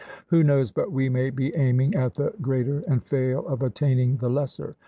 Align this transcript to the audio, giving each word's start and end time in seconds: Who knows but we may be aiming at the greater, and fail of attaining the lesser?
Who 0.29 0.41
knows 0.41 0.71
but 0.71 0.91
we 0.91 1.09
may 1.09 1.29
be 1.29 1.53
aiming 1.55 1.93
at 1.93 2.15
the 2.15 2.33
greater, 2.41 2.79
and 2.87 3.03
fail 3.03 3.45
of 3.45 3.61
attaining 3.61 4.17
the 4.17 4.31
lesser? 4.31 4.73